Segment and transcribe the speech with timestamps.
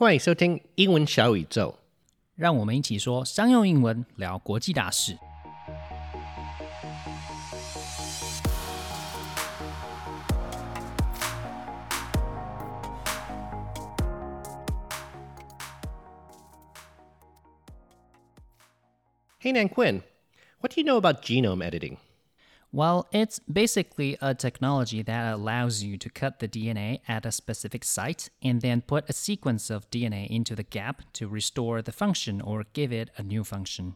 [0.00, 1.75] 欢迎收听英文小宇宙。
[2.35, 5.15] 让我们一起说商用英文，聊国际大事。
[19.39, 20.01] Hey, Nan Quinn,
[20.59, 21.97] what do you know about genome editing?
[22.73, 27.83] Well, it's basically a technology that allows you to cut the DNA at a specific
[27.83, 32.39] site and then put a sequence of DNA into the gap to restore the function
[32.39, 33.95] or give it a new function.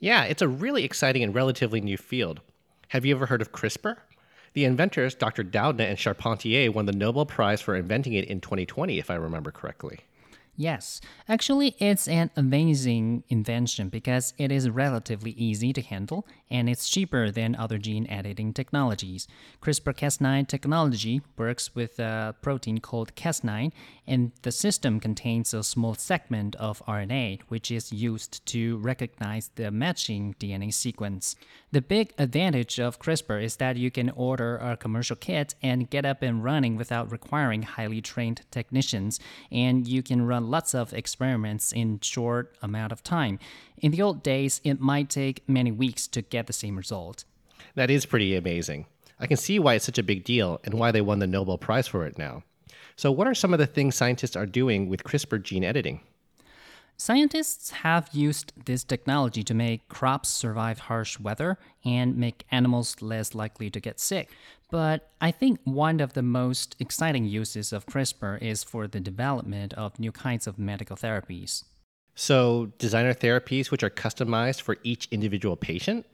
[0.00, 2.40] Yeah, it's a really exciting and relatively new field.
[2.88, 3.96] Have you ever heard of CRISPR?
[4.54, 5.44] The inventors, Dr.
[5.44, 9.50] Doudna and Charpentier, won the Nobel Prize for inventing it in 2020, if I remember
[9.50, 9.98] correctly.
[10.58, 16.88] Yes, actually, it's an amazing invention because it is relatively easy to handle and it's
[16.88, 19.26] cheaper than other gene editing technologies.
[19.60, 23.72] CRISPR Cas9 technology works with a protein called Cas9,
[24.06, 29.70] and the system contains a small segment of RNA which is used to recognize the
[29.70, 31.36] matching DNA sequence.
[31.72, 36.06] The big advantage of CRISPR is that you can order a commercial kit and get
[36.06, 39.18] up and running without requiring highly trained technicians,
[39.50, 43.38] and you can run lots of experiments in short amount of time.
[43.78, 47.24] In the old days, it might take many weeks to get the same result.
[47.74, 48.86] That is pretty amazing.
[49.18, 51.58] I can see why it's such a big deal and why they won the Nobel
[51.58, 52.42] Prize for it now.
[52.96, 56.00] So, what are some of the things scientists are doing with CRISPR gene editing?
[56.98, 63.34] Scientists have used this technology to make crops survive harsh weather and make animals less
[63.34, 64.30] likely to get sick.
[64.70, 69.74] But I think one of the most exciting uses of CRISPR is for the development
[69.74, 71.64] of new kinds of medical therapies.
[72.14, 76.06] So, designer therapies which are customized for each individual patient?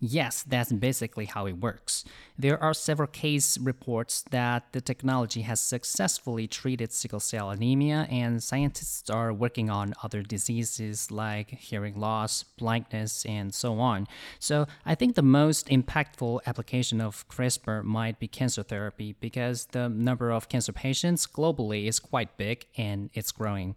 [0.00, 2.04] Yes, that's basically how it works.
[2.38, 8.40] There are several case reports that the technology has successfully treated sickle cell anemia, and
[8.40, 14.06] scientists are working on other diseases like hearing loss, blindness, and so on.
[14.38, 19.88] So, I think the most impactful application of CRISPR might be cancer therapy because the
[19.88, 23.74] number of cancer patients globally is quite big and it's growing.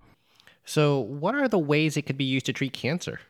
[0.65, 3.21] So, what are the ways it could be used to treat cancer?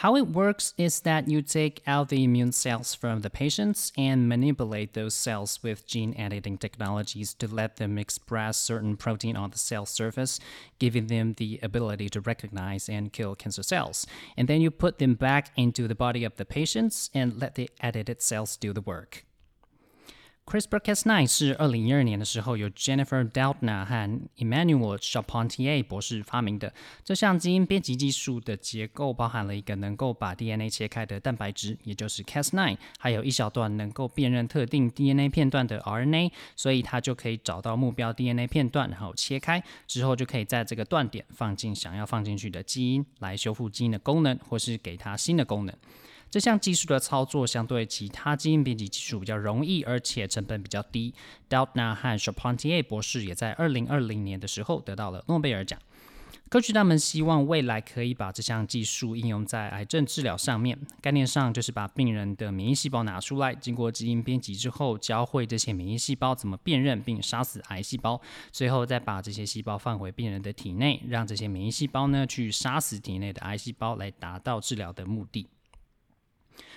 [0.00, 4.28] How it works is that you take out the immune cells from the patients and
[4.28, 9.58] manipulate those cells with gene editing technologies to let them express certain protein on the
[9.58, 10.38] cell surface,
[10.78, 14.06] giving them the ability to recognize and kill cancer cells.
[14.36, 17.70] And then you put them back into the body of the patients and let the
[17.80, 19.24] edited cells do the work.
[20.46, 26.72] CRISPR-Cas9 是二零一二年的时候由 Jennifer Doudna 和 Emmanuel Charpentier 博士发明的。
[27.04, 45.76] 这项基因编辑技术的结构包含了一个能够把 DNA 切开的蛋白质，也就是 Cas9，还有一小段能够辨认特定 DNA 片段的 RNA，所以它就可以找到目标 DNA 片段，然后切开之后就可以在这个断点放进想要放进去的基因，来修复基因的功能，或是给它新的功能。
[46.30, 51.14] 这项技术的操作相对其他基因编辑技术比较容易，而且成本比较低。
[51.48, 55.78] Doudna 和 s h a p o n t i e r 博士也在二零二零年的时候得到了诺贝尔奖。
[56.48, 60.78] 科学家们希望未来可以把这项技术应用在癌症治疗上面。
[61.00, 68.20] 概念上就是把病人的免疫细胞拿出来，经过基因编辑之后，教会这些免疫细胞怎么辨认并杀死癌细胞，
[68.52, 75.48] 最后再把这些细胞放回病人的体内，让这些免疫细胞呢去杀死体内的癌细胞，来达到治疗的目的。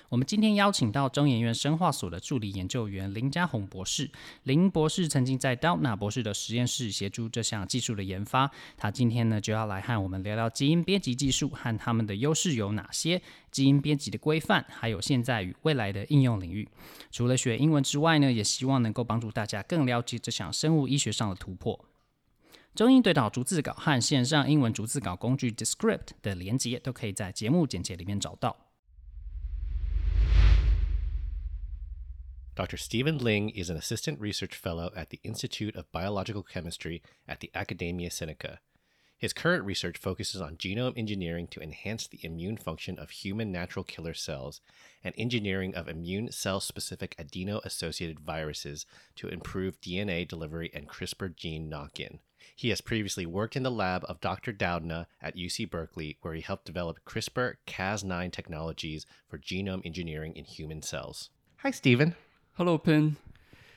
[0.10, 4.10] 我们今天邀请到中研院生化所的助理研究员林家宏博士。
[4.42, 8.50] 林博士曾经在 Doudna 博士的实验室协助这项技术的研发。
[8.76, 13.22] 他今天呢就要来和我们聊聊基因编辑技术和他们的优势有哪些，
[13.52, 16.68] 基因编辑的规范，还有现在与未来的应用领域。
[17.12, 21.86] 除了学英文之外呢，也希望能够帮助大家更了解这项生物医学上的突破。
[22.74, 28.69] 中英对照逐字稿和线上英文逐字稿工具 Descript 的连接都可以在节目简介里面找到。
[32.60, 32.76] Dr.
[32.76, 37.50] Stephen Ling is an assistant research fellow at the Institute of Biological Chemistry at the
[37.56, 38.58] Academia Sinica.
[39.18, 43.86] His current research focuses on genome engineering to enhance the immune function of human natural
[43.86, 44.60] killer cells
[45.06, 48.86] and engineering of immune cell specific adeno associated viruses
[49.16, 52.20] to improve DNA delivery and CRISPR gene knock in.
[52.58, 54.52] He has previously worked in the lab of Dr.
[54.52, 60.44] Doudna at UC Berkeley, where he helped develop CRISPR Cas9 technologies for genome engineering in
[60.44, 61.30] human cells.
[61.60, 62.16] Hi, Stephen.
[62.60, 63.16] Hello, Pin.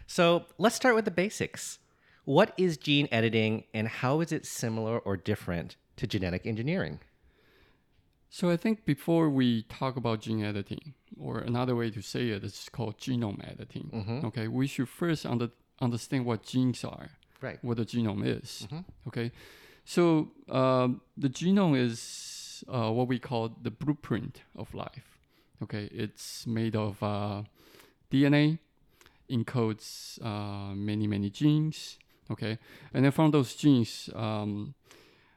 [0.08, 1.78] So let's start with the basics.
[2.24, 6.98] What is gene editing and how is it similar or different to genetic engineering?
[8.28, 12.42] So I think before we talk about gene editing, or another way to say it
[12.42, 13.88] is called genome editing.
[13.92, 14.24] Mhm.
[14.24, 15.50] Okay, we should first under,
[15.80, 17.62] understand what genes are, Right.
[17.62, 18.66] what the genome is.
[18.68, 18.84] Mhm.
[19.06, 19.30] Okay,
[19.84, 25.06] So um, the genome is uh, what we call the blueprint of life.
[25.62, 27.42] Okay, it's made of uh,
[28.10, 28.58] DNA,
[29.32, 31.98] encodes uh, many many genes.
[32.30, 32.58] Okay,
[32.94, 34.74] and then from those genes, um,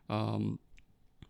[0.10, 0.60] um,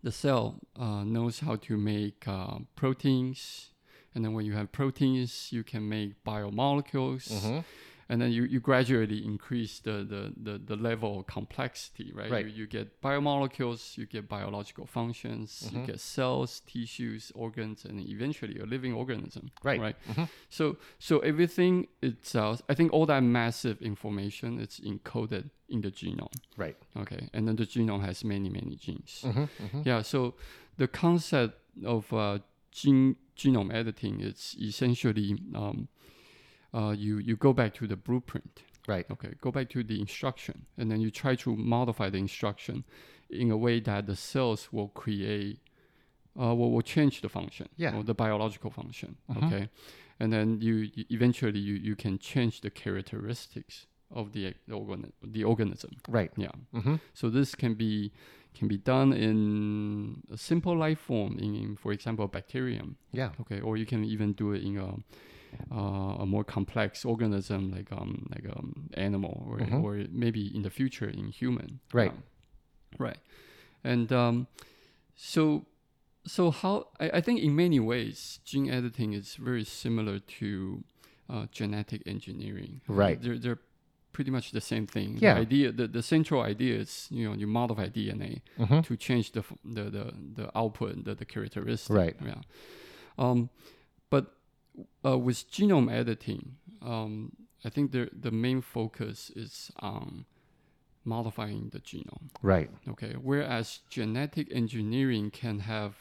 [0.02, 3.70] the cell uh, knows how to make uh, proteins,
[4.14, 7.58] and then when you have proteins, you can make biomolecules Mm-hmm.
[8.08, 12.30] And then you, you gradually increase the, the, the, the level of complexity, right?
[12.30, 12.46] Right.
[12.46, 15.86] You, you get biomolecules, you get biological functions, you Mhm.
[15.86, 19.80] get cells, tissues, organs, and eventually a living organism, Right.
[19.80, 19.96] right?
[20.08, 20.28] Mhm.
[20.48, 26.32] So so everything itself, I think all that massive information is encoded in the genome,
[26.56, 26.76] Right.
[26.96, 27.28] okay?
[27.32, 29.22] And then the genome has many many genes.
[29.24, 29.44] Mm-hmm.
[29.64, 29.82] Mm-hmm.
[29.84, 30.34] Yeah, so
[30.78, 31.54] the concept
[31.84, 32.38] of uh,
[32.70, 35.88] gene genome editing is essentially um,
[36.76, 38.62] uh, you you go back to the blueprint.
[38.88, 39.06] Right.
[39.10, 42.84] Okay, go back to the instruction, and then you try to modify the instruction
[43.30, 45.58] in a way that the cells will create,
[46.40, 47.96] uh, will, will change the function, Yeah.
[47.96, 49.16] or the biological function.
[49.28, 49.42] Mhm.
[49.46, 49.68] Okay,
[50.20, 55.12] and then you, you eventually you, you can change the characteristics of the the, organ,
[55.22, 55.90] the organism.
[56.08, 56.30] Right.
[56.36, 56.52] Yeah.
[56.72, 56.96] Mm-hmm.
[57.12, 58.12] So this can be
[58.54, 62.96] can be done in a simple life form, in, in for example, bacterium.
[63.12, 63.30] Yeah.
[63.40, 64.94] Okay, or you can even do it in a
[65.72, 69.82] uh, a more complex organism like um like um animal or Mhm.
[69.84, 71.80] or maybe in the future in human.
[71.92, 72.10] Right.
[72.10, 72.22] Um,
[72.98, 73.18] right.
[73.84, 74.46] And um,
[75.14, 75.66] so
[76.26, 80.82] so how I, I think in many ways gene editing is very similar to
[81.30, 82.80] uh, genetic engineering.
[82.88, 83.20] Right.
[83.22, 83.58] They're they're
[84.12, 85.18] pretty much the same thing.
[85.20, 85.34] Yeah.
[85.34, 88.80] The idea the, the central idea is you know you modify DNA Mm-hmm.
[88.80, 91.94] to change the f- the the, the output the, the characteristic.
[91.94, 92.16] Right.
[92.24, 92.40] Yeah.
[93.18, 93.50] Um,
[94.10, 94.35] but
[95.04, 97.32] uh, with genome editing, um,
[97.64, 100.26] I think the the main focus is on
[101.04, 102.30] modifying the genome.
[102.42, 102.70] Right.
[102.88, 103.14] Okay.
[103.20, 105.94] Whereas genetic engineering can have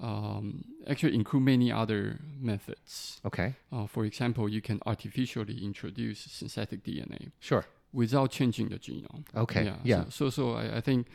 [0.00, 3.20] um, actually include many other methods.
[3.24, 3.54] Okay.
[3.72, 7.64] Uh, for example, you can artificially introduce synthetic DNA Sure.
[7.92, 9.24] without changing the genome.
[9.34, 9.64] Okay.
[9.64, 9.76] Yeah.
[9.84, 10.04] Yeah.
[10.04, 11.06] So, so, so I, I think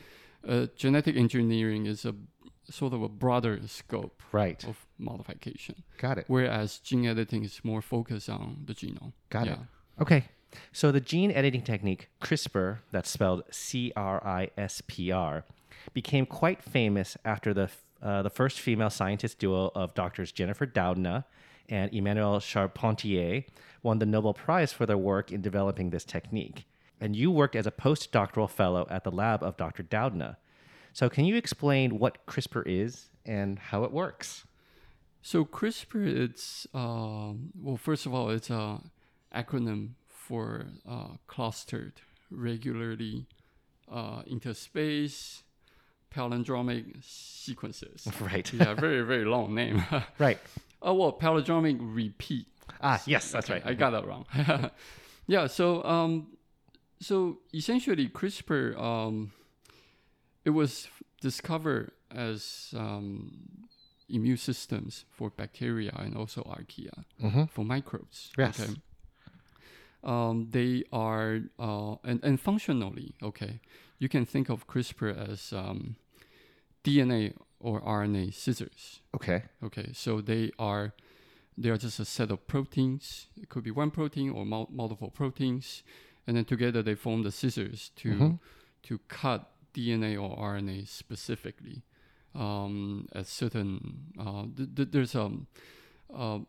[0.47, 2.13] uh, genetic engineering is a
[2.69, 4.63] sort of a broader scope Right.
[4.65, 6.25] of modification, Got it.
[6.27, 9.13] whereas gene editing is more focused on the genome.
[9.29, 9.53] Got yeah.
[9.53, 9.59] it.
[10.01, 10.25] Okay.
[10.71, 15.43] So the gene editing technique CRISPR, that's spelled C R I S P R,
[15.93, 17.69] became quite famous after the
[18.01, 21.25] uh, the first female scientist duo of doctors Jennifer Doudna
[21.67, 23.43] and Emmanuel Charpentier
[23.83, 26.65] won the Nobel Prize for their work in developing this technique.
[27.01, 29.83] And you worked as a postdoctoral fellow at the lab of Dr.
[29.83, 30.37] Doudna.
[30.95, 34.45] So can you explain what CRISPR is and how it works?
[35.21, 38.79] So CRISPR, it's um, well, first of all, it's a
[39.35, 41.99] acronym for uh, clustered,
[42.31, 43.25] regularly
[43.91, 45.43] uh, interspace
[46.15, 48.07] palindromic sequences.
[48.21, 48.53] Right.
[48.53, 49.83] yeah, very very long name.
[50.17, 50.39] Right.
[50.81, 52.47] oh well, palindromic repeat.
[52.81, 53.71] Ah, yes, that's Okay, right.
[53.71, 54.25] I got that wrong.
[55.27, 55.47] yeah.
[55.47, 56.27] So um,
[57.01, 59.33] so essentially, CRISPR um,
[60.45, 60.87] it was
[61.21, 63.67] discovered as um,
[64.07, 67.45] immune systems for bacteria and also archaea Mm-hmm.
[67.45, 68.31] for microbes.
[68.37, 68.75] Yes.
[70.03, 73.59] Um, they are uh, and and functionally okay.
[73.97, 75.95] You can think of CRISPR as um,
[76.83, 78.99] DNA or RNA scissors.
[79.15, 79.43] Okay.
[79.63, 80.93] Okay, so they are
[81.57, 83.27] they are just a set of proteins.
[83.41, 85.81] It could be one protein or mul- multiple proteins,
[86.27, 88.39] and then together they form the scissors to Mhm.
[88.83, 91.83] to cut DNA or RNA specifically
[92.33, 94.13] um, at certain.
[94.19, 95.47] Uh, th- th- there's um
[96.15, 96.39] uh,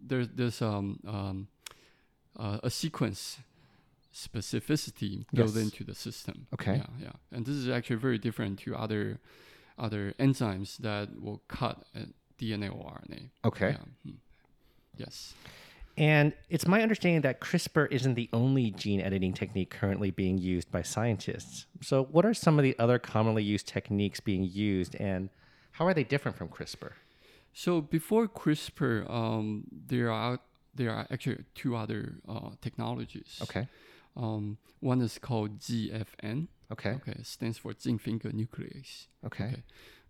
[0.00, 1.48] there's there's um, um
[2.38, 3.38] uh, a sequence
[4.14, 5.64] specificity built Yes.
[5.64, 6.46] into the system.
[6.54, 6.76] Okay.
[6.76, 9.18] Yeah, yeah, and this is actually very different to other
[9.78, 12.00] other enzymes that will cut uh,
[12.38, 13.30] DNA or RNA.
[13.44, 13.70] Okay.
[13.70, 13.84] Yeah.
[14.04, 14.16] hmm.
[14.96, 15.34] Yes.
[15.96, 20.70] And it's my understanding that CRISPR isn't the only gene editing technique currently being used
[20.70, 21.66] by scientists.
[21.82, 25.28] So, what are some of the other commonly used techniques being used, and
[25.72, 26.92] how are they different from CRISPR?
[27.52, 30.38] So before CRISPR, um, there are
[30.74, 33.38] there are actually two other uh, technologies.
[33.42, 33.68] Okay.
[34.16, 36.48] Um, one is called GFN.
[36.72, 36.90] Okay.
[36.90, 39.06] Okay, it stands for zinc finger nuclease.
[39.26, 39.44] Okay.
[39.44, 39.62] Okay.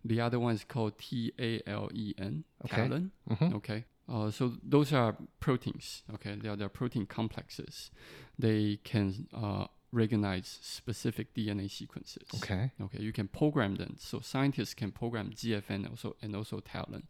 [0.05, 2.43] The other one is called TALEN.
[2.65, 2.75] Okay.
[2.75, 3.11] Talon.
[3.29, 3.55] Mm-hmm.
[3.55, 3.85] Okay.
[4.07, 6.03] Uh, so those are proteins.
[6.13, 7.89] Okay, they are the protein complexes.
[8.37, 12.27] They can uh, recognize specific DNA sequences.
[12.35, 12.71] Okay.
[12.81, 13.95] Okay, you can program them.
[13.99, 17.03] So scientists can program GFN also and also Talon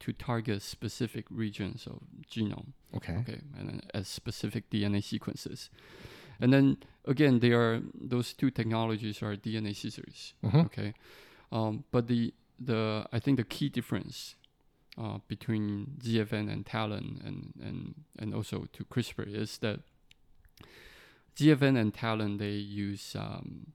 [0.00, 2.72] to target specific regions of genome.
[2.96, 3.16] Okay.
[3.18, 5.70] Okay, and then as specific DNA sequences.
[6.40, 10.34] And then again, they are those two technologies are DNA scissors.
[10.42, 10.64] Mhm.
[10.66, 10.94] Okay,
[11.52, 14.36] um, but the the I think the key difference
[15.00, 19.80] uh, between ZFN and Talon and and and also to CRISPR is that
[21.36, 22.50] ZFN and Talon they
[22.86, 23.72] use um,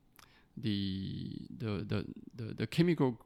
[0.56, 2.04] the, the the
[2.34, 3.18] the the chemical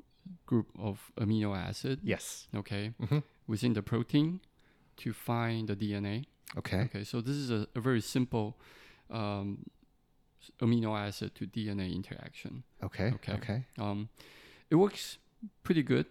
[0.46, 2.48] group of amino acid Yes.
[2.54, 3.22] okay Mhm.
[3.46, 4.40] within the protein
[4.96, 6.24] to find the DNA.
[6.56, 6.82] Okay.
[6.82, 8.56] Okay, so this is a, a very simple
[9.10, 9.64] um,
[10.60, 12.62] amino acid to DNA interaction.
[12.82, 13.12] Okay.
[13.14, 13.32] Okay.
[13.34, 13.64] Okay.
[13.78, 14.08] Um,
[14.70, 15.18] it works
[15.62, 16.06] pretty good,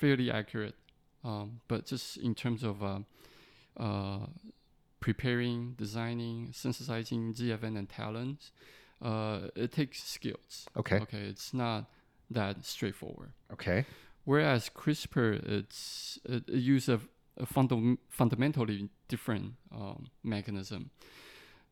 [0.00, 0.74] fairly accurate,
[1.28, 3.00] um, but just in terms of uh,
[3.76, 4.26] uh,
[5.00, 8.50] preparing, designing, synthesizing ZFN and talents,
[9.02, 10.66] uh, it takes skills.
[10.76, 10.96] Okay.
[11.00, 11.84] Okay, it's not
[12.30, 13.32] that straightforward.
[13.52, 13.84] Okay.
[14.24, 17.00] Whereas CRISPR, it's it, it uses a,
[17.42, 20.90] a fundam- fundamentally different um, mechanism.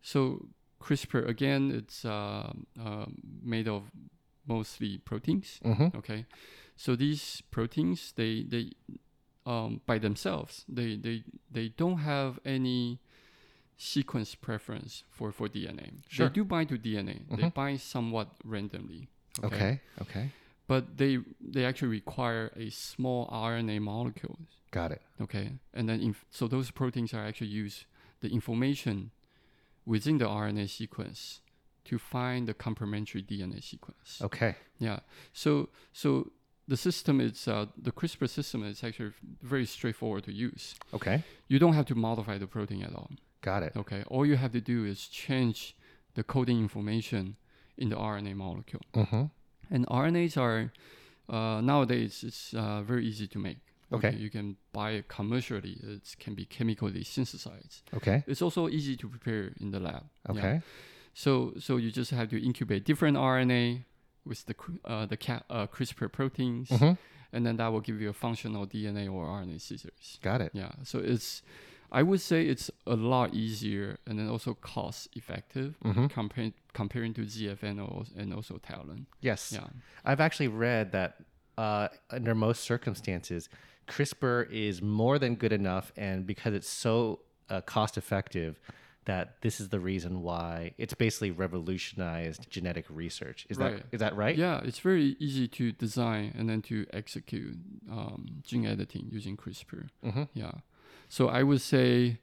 [0.03, 0.47] So
[0.83, 3.07] CRISPR again, it's uh, uh,
[3.43, 3.91] made of
[4.47, 5.61] mostly proteins.
[5.65, 5.97] Mm-hmm.
[5.99, 6.27] Okay,
[6.77, 8.73] so these proteins they they
[9.47, 12.99] um, by themselves they they they don't have any
[13.79, 15.93] sequence preference for for DNA.
[16.09, 16.29] Sure.
[16.29, 17.17] They do bind to DNA.
[17.31, 17.55] They Mhm.
[17.55, 19.09] bind somewhat randomly.
[19.45, 19.81] Okay.
[20.01, 20.31] Okay.
[20.67, 24.39] But they they actually require a small RNA molecule.
[24.73, 25.03] Got it.
[25.21, 27.87] Okay, and then inf- so those proteins are actually use
[28.21, 29.11] the information
[29.85, 31.41] within the RNA sequence
[31.85, 34.21] to find the complementary DNA sequence.
[34.23, 34.57] Okay.
[34.81, 35.01] Yeah.
[35.33, 36.33] So so
[36.69, 40.75] the system is uh, the CRISPR system is actually very straightforward to use.
[40.93, 41.23] Okay.
[41.49, 43.11] You don't have to modify the protein at all.
[43.43, 43.73] Got it.
[43.77, 44.03] Okay.
[44.09, 45.77] All you have to do is change
[46.15, 47.37] the coding information
[47.77, 48.83] in the RNA molecule.
[48.95, 49.25] Mm-hmm.
[49.71, 50.73] And RNAs are
[51.29, 53.59] uh, nowadays it's uh, very easy to make.
[53.93, 54.15] Okay.
[54.17, 55.79] You can buy it commercially.
[55.83, 57.83] It can be chemically synthesized.
[57.95, 58.25] Okay.
[58.27, 60.05] It's also easy to prepare in the lab.
[60.27, 60.33] Yeah.
[60.33, 60.61] Okay.
[61.15, 63.85] So so you just have to incubate different RNA
[64.27, 64.55] with the
[64.85, 66.93] uh, the ca- uh, CRISPR proteins, Mm-hmm.
[67.33, 70.19] and then that will give you a functional DNA or RNA scissors.
[70.23, 70.51] Got it.
[70.55, 70.73] Yeah.
[70.85, 71.43] So it's
[71.93, 76.07] I would say it's a lot easier and then also cost effective Mm-hmm.
[76.09, 79.07] comparing comparing to ZFN or, and also Talon.
[79.21, 79.53] Yes.
[79.53, 79.69] Yeah.
[80.05, 81.17] I've actually read that
[81.57, 83.49] uh, under most circumstances,
[83.89, 88.59] CRISPR is more than good enough, and because it's so uh, cost effective,
[89.07, 93.47] that this is the reason why it's basically revolutionized genetic research.
[93.49, 93.79] Is Right.
[93.79, 94.37] that is that right?
[94.37, 97.57] Yeah, it's very easy to design and then to execute
[97.91, 99.89] um, gene editing using CRISPR.
[100.05, 100.25] Mm-hmm.
[100.35, 100.53] Yeah.
[101.09, 102.19] So I would say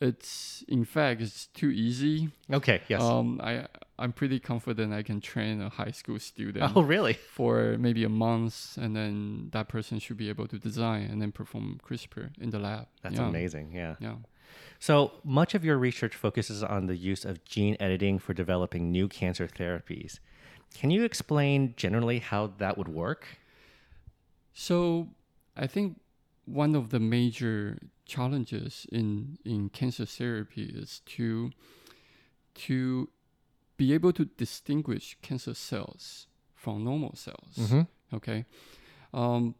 [0.00, 2.30] it's in fact it's too easy.
[2.52, 2.82] Okay.
[2.88, 3.02] Yes.
[3.02, 3.66] Um, I
[3.98, 7.14] I'm pretty confident I can train a high school student oh, really?
[7.36, 11.32] for maybe a month, and then that person should be able to design and then
[11.32, 12.86] perform CRISPR in the lab.
[13.02, 13.28] That's yeah.
[13.28, 13.72] amazing.
[13.72, 13.96] Yeah.
[13.98, 14.14] Yeah.
[14.78, 19.08] So much of your research focuses on the use of gene editing for developing new
[19.08, 20.20] cancer therapies.
[20.74, 23.26] Can you explain generally how that would work?
[24.54, 25.08] So
[25.56, 26.00] I think
[26.44, 31.50] one of the major challenges in in cancer therapy is to
[32.54, 33.08] to
[33.76, 37.54] be able to distinguish cancer cells from normal cells.
[37.56, 38.16] Mm-hmm.
[38.16, 38.44] Okay,
[39.12, 39.54] um,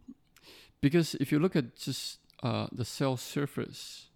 [0.81, 4.09] because if you look at just uh, the cell surface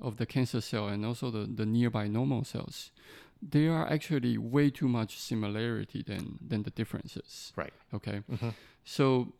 [0.00, 2.90] of the cancer cell and also the, the nearby normal cells,
[3.42, 7.52] there are actually way too much similarity than than the differences.
[7.56, 7.72] Right.
[7.94, 8.54] Okay, Mhm.
[8.84, 9.32] so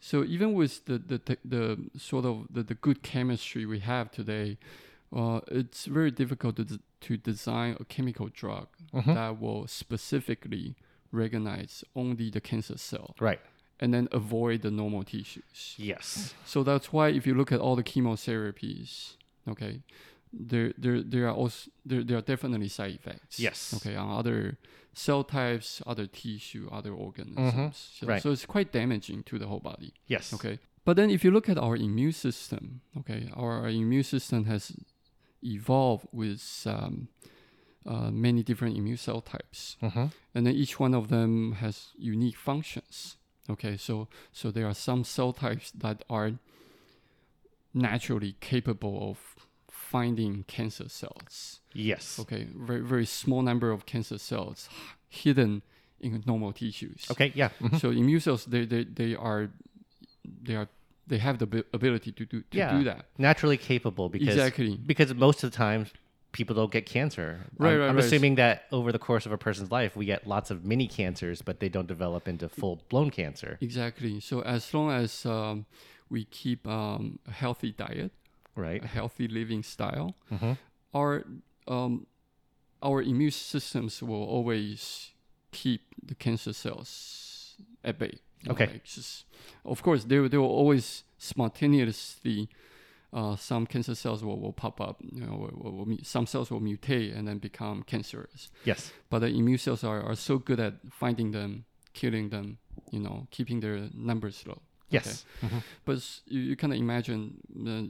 [0.00, 4.10] so even with the the, the, the sort of the, the good chemistry we have
[4.10, 4.58] today,
[5.12, 9.14] uh, it's very difficult to, d- to design a chemical drug Mhm.
[9.14, 10.74] that will specifically
[11.12, 13.40] recognize only the cancer cell Right.
[13.78, 15.74] and then avoid the normal tissues.
[15.76, 16.34] Yes.
[16.46, 19.16] So that's why if you look at all the chemotherapies,
[19.48, 19.82] okay,
[20.32, 23.38] there there there are also there, there are definitely side effects.
[23.38, 23.74] Yes.
[23.76, 24.56] Okay, on other
[24.94, 27.54] cell types, other tissue, other organisms.
[27.54, 27.72] Mhm.
[28.00, 28.22] So, Right.
[28.22, 29.92] so it's quite damaging to the whole body.
[30.06, 30.32] Yes.
[30.34, 30.58] Okay.
[30.84, 34.72] But then if you look at our immune system, okay, our immune system has
[35.42, 37.08] evolved with um,
[37.86, 40.06] uh, many different immune cell types Mm-hmm.
[40.34, 43.16] and then each one of them has unique functions
[43.50, 46.32] okay so so there are some cell types that are
[47.74, 49.18] naturally capable of
[49.70, 52.18] finding cancer cells Yes.
[52.20, 54.68] okay very very small number of cancer cells
[55.08, 55.62] hidden
[56.00, 57.32] in normal tissues Okay.
[57.34, 57.50] Yeah.
[57.60, 57.80] mhm.
[57.80, 59.50] so immune cells they, they they are
[60.42, 60.68] they are
[61.06, 62.78] they have the ability to do to Yeah.
[62.78, 65.86] do that Naturally capable because exactly because most of the time
[66.32, 67.28] people don't get cancer.
[67.58, 68.04] Right, I'm, right, I'm right.
[68.06, 71.42] assuming that over the course of a person's life, we get lots of mini cancers,
[71.42, 73.58] but they don't develop into full blown cancer.
[73.60, 75.66] exactly so as long as um,
[76.12, 78.12] we keep um, a healthy diet
[78.54, 78.84] Right.
[78.84, 80.56] a healthy living style Mhm.
[80.92, 81.24] our
[81.66, 82.06] um,
[82.82, 85.12] our immune systems will always
[85.52, 88.14] keep the cancer cells at bay.
[88.42, 88.66] you know, Okay.
[88.72, 89.24] like just,
[89.64, 92.48] of course, there there will always spontaneously.
[93.14, 96.50] Uh, some cancer cells will, will pop up, you know, will, will, will, some cells
[96.50, 98.90] will mutate and then become cancerous Yes.
[99.10, 102.56] but the immune cells are, are so good at finding them, killing them,
[102.90, 104.62] you know, keeping their numbers low.
[104.92, 105.24] Yes.
[105.84, 107.82] But you, you kind of imagine uh,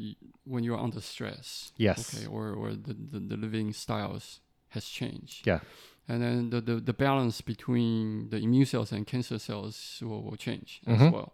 [0.44, 1.98] when you're under stress, Yes.
[2.14, 4.40] okay, or, or the, the, the living styles
[4.70, 5.46] has changed.
[5.46, 5.60] Yeah.
[6.08, 10.36] And then the, the, the balance between the immune cells and cancer cells will, will
[10.36, 11.06] change Mhm.
[11.06, 11.32] as well.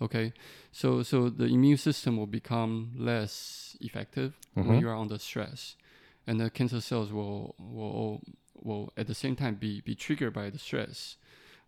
[0.00, 0.32] Okay.
[0.72, 4.66] So so the immune system will become less effective Mhm.
[4.66, 5.76] when you are under stress.
[6.26, 8.20] And the cancer cells will will
[8.62, 11.16] will at the same time be, be triggered by the stress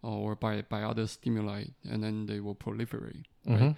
[0.02, 3.25] or by, by other stimuli and then they will proliferate.
[3.47, 3.61] Right.
[3.61, 3.76] Mhm.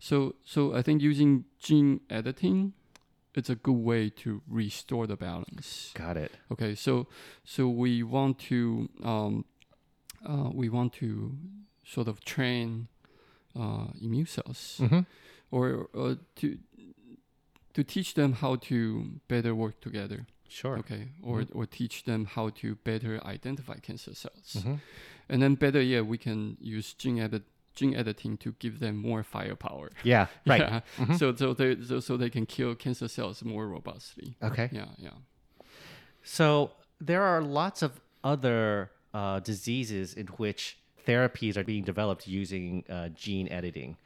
[0.00, 2.72] So so I think using gene editing
[3.34, 5.92] it's a good way to restore the balance.
[5.94, 6.32] Got it.
[6.50, 7.06] Okay, so
[7.44, 9.44] so we want to um,
[10.28, 11.36] uh, we want to
[11.84, 12.88] sort of train
[13.54, 15.00] uh, immune cells Mm-hmm.
[15.50, 16.58] or uh, to
[17.74, 20.26] to teach them how to better work together.
[20.48, 20.78] Sure.
[20.78, 24.74] Okay, or or teach them how to better identify cancer cells, Mm-hmm.
[25.28, 27.42] And then better yet, we can use gene edit
[27.74, 29.90] gene editing to give them more firepower.
[30.02, 30.26] Yeah.
[30.46, 30.60] Right.
[30.60, 30.80] Yeah.
[30.96, 31.18] Mhm.
[31.18, 34.36] So so they so, so they can kill cancer cells more robustly.
[34.42, 34.68] Okay.
[34.72, 35.10] Yeah, yeah.
[36.22, 42.84] So there are lots of other uh, diseases in which therapies are being developed using
[42.90, 43.96] uh, gene editing.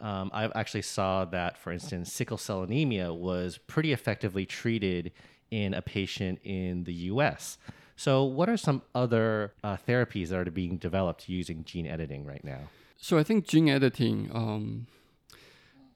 [0.00, 5.12] Um, I actually saw that, for instance, sickle cell anemia was pretty effectively treated
[5.50, 7.58] in a patient in the U.S.
[7.98, 12.44] So, what are some other uh, therapies that are being developed using gene editing right
[12.44, 12.70] now?
[12.96, 14.86] So I think gene editing, um,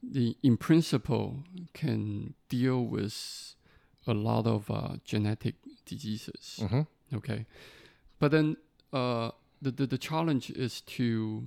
[0.03, 1.45] the in principle,
[1.75, 3.55] can deal with
[4.05, 5.55] a lot of uh, genetic
[5.87, 6.59] diseases.
[6.61, 7.17] Mm-hmm.
[7.19, 7.47] Okay,
[8.19, 8.57] but then
[8.93, 9.31] uh,
[9.61, 11.47] the, the the challenge is to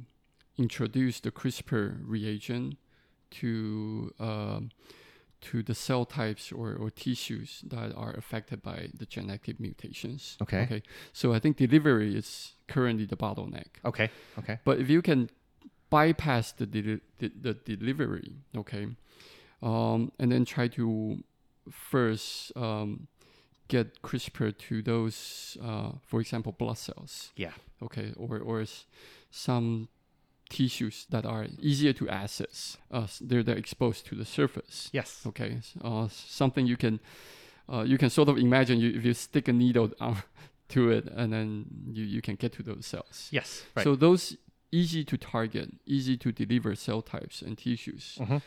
[0.57, 2.77] introduce the CRISPR reagent
[3.41, 4.72] to um,
[5.41, 10.37] to the cell types or, or tissues that are affected by the genetic mutations.
[10.41, 10.63] Okay.
[10.63, 10.83] Okay.
[11.13, 13.67] So I think delivery is currently the bottleneck.
[13.83, 14.09] Okay.
[14.39, 14.59] Okay.
[14.63, 15.29] But if you can
[15.89, 18.87] bypass the deli- the, the delivery, okay,
[19.61, 21.24] um, and then try to
[21.69, 23.07] first um,
[23.67, 27.53] get CRISPR to those, uh, for example, blood cells, Yeah.
[27.81, 28.65] okay, or or
[29.31, 29.89] some
[30.50, 32.77] tissues that are easier to access.
[32.92, 34.90] Uh, they're, they're exposed to the surface.
[34.94, 35.22] Yes.
[35.25, 37.00] Okay, uh, something you can
[37.68, 40.18] uh, you can sort of imagine you, if you stick a needle on
[40.70, 43.27] to it, and then you, you can get to those cells.
[43.31, 43.64] Yes.
[43.75, 43.84] Right.
[43.84, 44.38] So those
[44.72, 48.42] easy to target, easy to deliver cell types and tissues Mhm.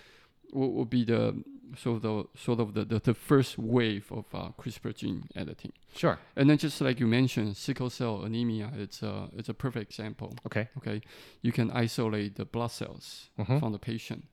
[0.53, 1.43] will, will be the
[1.76, 5.72] sort of the sort of the, the, the first wave of uh, CRISPR gene editing.
[5.94, 6.18] Sure.
[6.37, 10.35] And then just like you mentioned, sickle cell anemia, it's a it's a perfect example.
[10.46, 10.68] Okay.
[10.78, 11.00] Okay,
[11.42, 13.59] you can isolate the blood cells Mhm.
[13.61, 14.24] from the patient.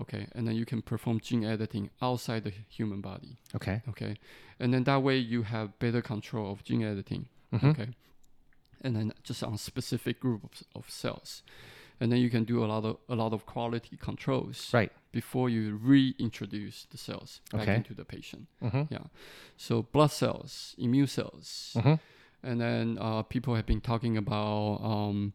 [0.00, 3.36] Okay, and then you can perform gene editing outside the human body.
[3.56, 3.82] Okay.
[3.88, 4.16] Okay,
[4.60, 7.26] and then that way you have better control of gene editing.
[7.52, 7.70] Mhm.
[7.70, 7.88] Okay,
[8.80, 11.42] and then just on specific group of, of cells,
[12.00, 14.92] and then you can do a lot of a lot of quality controls Right.
[15.12, 17.76] before you reintroduce the cells back Okay.
[17.76, 18.46] into the patient.
[18.62, 18.82] Mm-hmm.
[18.90, 19.04] Yeah,
[19.56, 21.94] so blood cells, immune cells, Mm-hmm.
[22.42, 25.32] and then uh, people have been talking about um,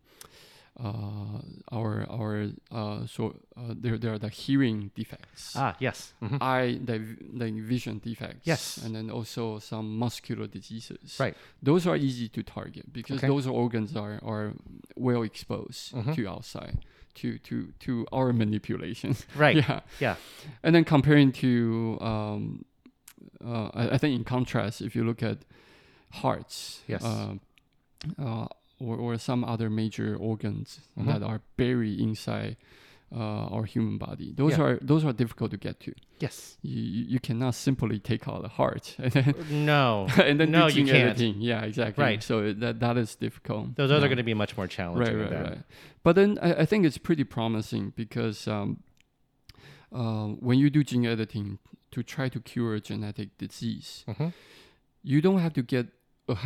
[0.79, 1.39] uh,
[1.71, 5.75] our our uh, so uh, there there are the hearing defects Ah.
[5.79, 6.13] Yes.
[6.21, 6.38] Mm-hmm.
[6.41, 6.97] eye the,
[7.39, 8.77] the vision defects Yes.
[8.83, 11.36] and then also some muscular diseases Right.
[11.62, 13.27] those are easy to target because Okay.
[13.27, 14.53] those organs are, are
[14.95, 16.15] well exposed Mhm.
[16.15, 16.77] to outside
[17.15, 19.55] to to to our manipulation Right.
[19.57, 20.15] yeah Yeah.
[20.63, 22.65] and then comparing to um
[23.45, 25.38] uh, I, I think in contrast if you look at
[26.21, 27.03] hearts Yes.
[27.03, 27.36] uh,
[28.17, 28.47] uh,
[28.85, 31.05] or, or some other major organs Mhm.
[31.07, 32.55] that are buried inside
[33.15, 34.63] uh, our human body those Yeah.
[34.65, 36.57] are those are difficult to get to Yes.
[36.63, 36.81] you,
[37.13, 39.33] you cannot simply take out the heart and then
[39.71, 40.07] No.
[40.29, 41.09] and then No, you can't.
[41.09, 41.35] editing.
[41.51, 42.03] Yeah, exactly.
[42.03, 42.23] Right.
[42.23, 43.63] So that that is difficult.
[43.75, 44.05] Those, those yeah.
[44.05, 45.15] are going to be much more challenging.
[45.19, 45.61] right, right, right.
[46.05, 48.69] But then I, I think it's pretty promising because um,
[49.91, 51.59] uh, when you do gene editing
[51.91, 54.33] to try to cure a genetic disease, Mhm.
[55.03, 55.85] you don't have to get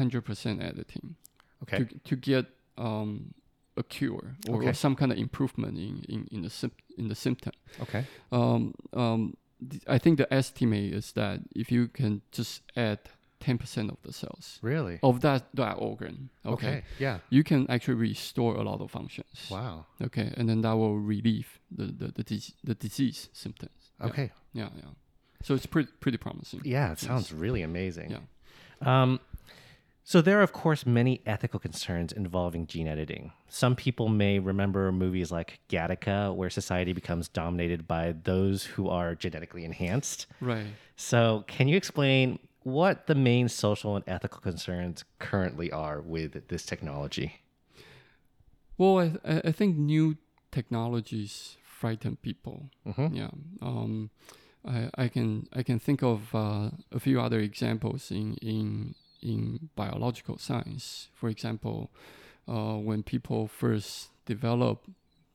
[0.02, 1.15] hundred percent editing
[1.63, 1.78] Okay.
[1.86, 2.46] to to get
[2.78, 3.34] um,
[3.76, 4.70] a cure or, Okay.
[4.70, 7.54] or some kind of improvement in in, in the symp- in the symptom.
[7.82, 8.06] Okay.
[8.32, 9.34] Um, um,
[9.70, 13.00] th- I think the estimate is that if you can just add
[13.39, 15.00] ten percent of the cells Really?
[15.02, 16.84] of that that organ, okay, Okay.
[17.00, 17.20] Yeah.
[17.30, 19.48] you can actually restore a lot of functions.
[19.52, 19.86] Wow.
[20.02, 23.91] Okay, and then that will relieve the the the, dis- the disease symptoms.
[24.00, 24.32] Yeah, Okay.
[24.54, 24.91] Yeah, yeah.
[25.43, 26.62] So it's pretty pretty promising.
[26.65, 27.08] Yeah, it Yes.
[27.08, 28.10] sounds really amazing.
[28.12, 28.22] Yeah.
[28.82, 29.20] Um,
[30.10, 33.34] So, there are, of course, many ethical concerns involving gene editing.
[33.50, 39.15] Some people may remember movies like Gattaca, where society becomes dominated by those who are
[39.15, 40.26] genetically enhanced.
[40.39, 40.67] Right.
[40.96, 46.65] So, can you explain what the main social and ethical concerns currently are with this
[46.65, 47.41] technology?
[48.78, 50.15] Well, I, I think new
[50.52, 52.70] technologies frighten people.
[52.86, 53.13] Mhm.
[53.13, 53.32] Yeah.
[53.62, 54.10] Um,
[54.65, 58.96] I, I can I can think of uh, a few other examples in in
[59.28, 61.10] in biological science.
[61.13, 61.90] For example,
[62.48, 64.86] uh, when people first develop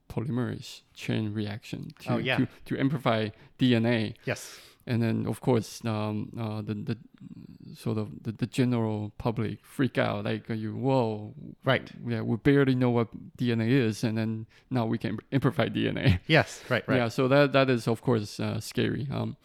[0.09, 2.37] polymerase chain reaction to, Oh, yeah.
[2.39, 3.29] to, to amplify
[3.59, 4.59] DNA, Yes.
[4.87, 6.97] and then of course um, uh, the the
[7.75, 11.33] sort of the, the general public freak out like uh, you whoa
[11.65, 11.91] Right.
[12.07, 16.61] yeah we barely know what DNA is and then now we can amplify DNA Yes.
[16.69, 16.87] Right.
[16.87, 16.97] Right.
[16.97, 19.37] yeah so that that is of course uh, scary um,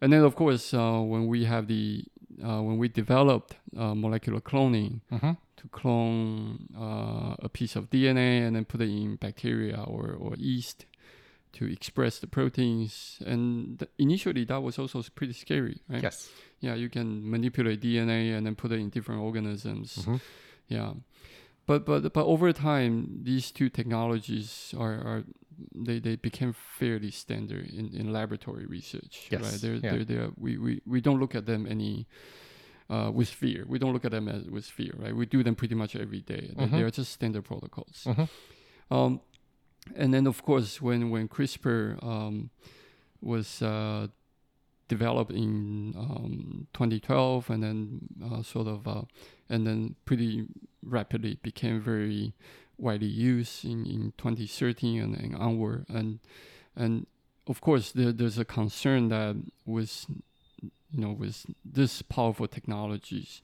[0.00, 2.04] and then of course uh, when we have the
[2.44, 5.32] uh, when we developed uh, molecular cloning Mm-hmm.
[5.56, 10.34] to clone uh, a piece of DNA and then put it in bacteria or, or
[10.36, 10.86] yeast
[11.52, 13.18] to express the proteins.
[13.26, 16.02] And th- initially, that was also pretty scary, right?
[16.02, 16.28] Yes.
[16.60, 19.96] Yeah, you can manipulate DNA and then put it in different organisms.
[20.04, 20.20] Mhm.
[20.68, 20.92] Yeah,
[21.66, 25.24] but but but over time, these two technologies are are
[25.74, 29.28] they, they became fairly standard in, in laboratory research.
[29.30, 29.60] Yes, Right.
[29.60, 29.90] They're, yeah.
[29.92, 32.06] they're, they're, we, we, we don't look at them any
[32.88, 33.64] uh, with fear.
[33.66, 35.14] We don't look at them as with fear, right?
[35.14, 36.52] We do them pretty much every day.
[36.56, 38.04] They, they are just standard protocols.
[38.06, 38.28] Mhm.
[38.90, 39.20] Um,
[39.94, 42.50] and then of course when when CRISPR um,
[43.20, 44.08] was uh,
[44.88, 49.02] developed in um, 2012 and then uh, sort of uh,
[49.48, 50.46] and then pretty
[50.82, 52.32] rapidly became very
[52.78, 56.18] widely used in, in 2013 and, and onward and
[56.74, 57.06] and
[57.46, 60.06] of course there, there's a concern that with
[60.90, 63.40] you know with this powerful technologies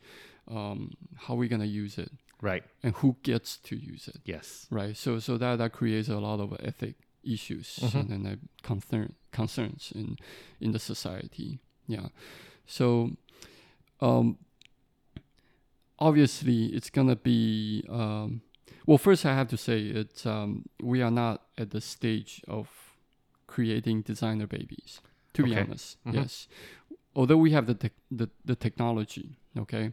[0.49, 2.11] um, how are we going to use it
[2.43, 2.65] Right.
[2.83, 4.67] and who gets to use it Yes.
[4.71, 7.95] right so so that that creates a lot of ethic issues Mhm.
[8.01, 10.17] and then uh, concern concerns in
[10.61, 12.09] in the society yeah
[12.67, 13.13] so
[14.01, 14.37] um
[15.99, 18.43] obviously it's gonna be um
[18.87, 22.69] well first i have to say it's um we are not at the stage of
[23.47, 25.01] creating designer babies
[25.35, 25.61] to be Okay.
[25.63, 26.15] honest Mhm.
[26.15, 26.49] yes
[27.15, 29.93] although we have the, tech the the technology okay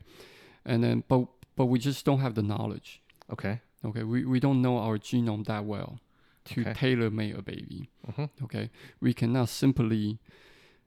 [0.66, 3.02] and then but but we just don't have the knowledge
[3.32, 3.62] Okay.
[3.86, 6.00] Okay, we, we don't know our genome that well
[6.46, 6.74] to Okay.
[6.74, 7.90] tailor make a baby.
[8.08, 8.30] Mhm.
[8.44, 10.18] Okay, we cannot simply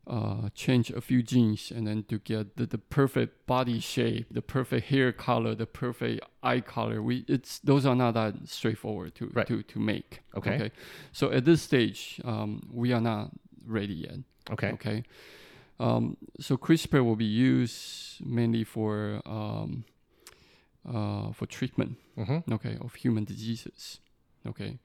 [0.07, 4.43] uh, change a few genes and then to get the, the perfect body shape, the
[4.43, 7.01] perfect hair color, the perfect eye color.
[7.01, 9.47] We it's those are not that straightforward to Right.
[9.47, 10.21] to, to make.
[10.37, 10.71] Okay.
[11.13, 13.31] so at this stage, um, we are not
[13.65, 14.19] ready yet.
[14.51, 14.71] Okay.
[14.73, 15.05] Okay.
[15.79, 19.85] Um, so CRISPR will be used mainly for um,
[20.89, 22.53] uh, for treatment Mm-hmm.
[22.53, 23.99] okay, of human diseases.
[24.47, 24.79] Okay,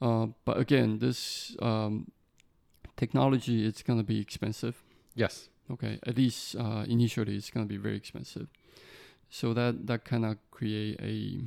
[0.00, 2.10] uh, but again, this um,
[2.96, 4.82] technology it's gonna be expensive.
[5.14, 5.48] Yes.
[5.70, 8.48] Okay, at least uh, initially it's gonna be very expensive.
[9.30, 11.40] So that that kind of create a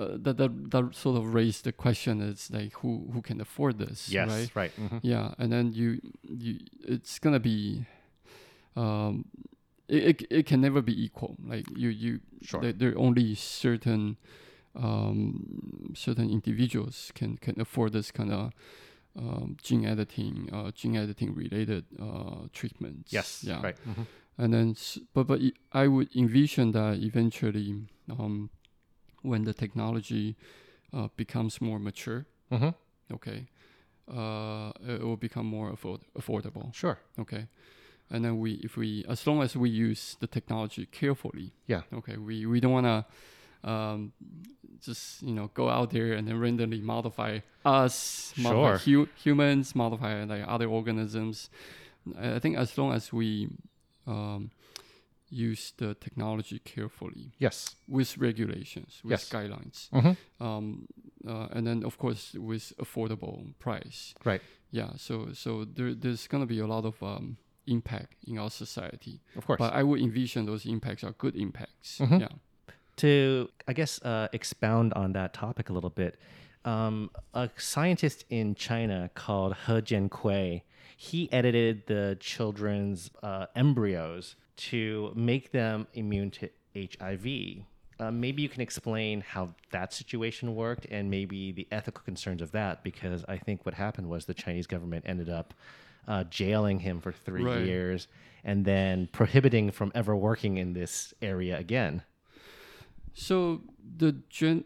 [0.00, 3.78] uh, that, that that sort of raised the question is like who who can afford
[3.78, 4.28] this Yes.
[4.28, 4.72] right Right.
[4.76, 5.00] Mhm.
[5.02, 7.84] yeah and then you you it's gonna be
[8.76, 9.24] um
[9.88, 12.60] it, it, it can never be equal like you you Sure.
[12.60, 14.16] there, there are only certain
[14.76, 18.52] um certain individuals can can afford this kind of
[19.18, 23.42] um, gene editing uh, gene editing related uh, treatments Yes.
[23.44, 23.76] yeah Right.
[23.86, 24.06] Mhm.
[24.38, 24.74] and then
[25.14, 25.40] but but
[25.72, 28.50] I would envision that eventually um
[29.22, 30.36] when the technology
[30.92, 32.74] uh, becomes more mature Mhm.
[33.12, 33.48] okay
[34.08, 36.98] uh it will become more afford- affordable Sure.
[37.18, 37.46] okay
[38.10, 41.82] and then we if we as long as we use the technology carefully Yeah.
[41.92, 43.04] okay we we don't want to
[43.68, 44.12] um
[44.86, 47.32] just you know go out there and then randomly modify
[47.64, 51.50] us modify hu- humans modify like other organisms
[52.36, 53.48] i think as long as we
[54.06, 54.50] um
[55.30, 57.76] use the technology carefully Yes.
[57.86, 59.28] with regulations with Yes.
[59.28, 60.14] guidelines Mm-hmm.
[60.46, 60.86] um,
[61.26, 64.14] uh, and then of course with affordable price.
[64.24, 64.40] Right.
[64.70, 64.90] Yeah.
[64.96, 69.44] So so there, there's gonna be a lot of um, impact in our society, Of
[69.46, 69.58] course.
[69.58, 71.98] but I would envision those impacts are good impacts.
[71.98, 72.20] Mhm.
[72.20, 72.28] Yeah.
[72.98, 76.18] To i guess uh, expound on that topic a little bit
[76.64, 80.62] um, a scientist in china called he jiankui
[80.96, 87.26] he edited the children's uh, embryos to make them immune to hiv
[88.00, 92.50] uh, maybe you can explain how that situation worked and maybe the ethical concerns of
[92.52, 95.54] that because i think what happened was the chinese government ended up
[96.08, 97.66] uh, jailing him for three Right.
[97.66, 98.08] years
[98.44, 102.02] and then prohibiting from ever working in this area again
[103.18, 103.62] So
[103.96, 104.64] the gen,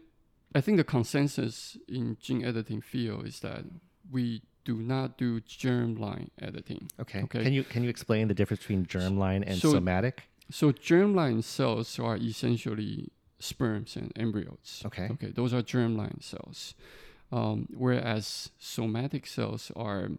[0.53, 3.65] I think the consensus in gene editing field is that
[4.11, 6.87] we do not do germline editing.
[6.99, 7.23] Okay.
[7.23, 7.43] Okay.
[7.43, 10.23] Can you can you explain the difference between germline and So- somatic?
[10.51, 14.83] So germline cells are essentially sperms and embryos.
[14.85, 15.07] Okay.
[15.11, 16.75] Okay, those are germline cells.
[17.31, 20.09] Um, whereas somatic cells are